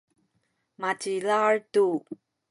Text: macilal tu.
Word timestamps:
macilal 0.81 1.55
tu. 1.73 1.85